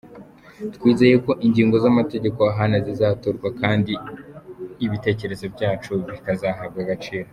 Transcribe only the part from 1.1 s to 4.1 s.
ko ingingo z’amategeko ahana zizatorwa kandi